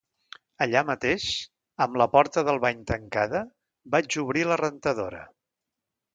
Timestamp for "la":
2.03-2.07, 4.51-4.61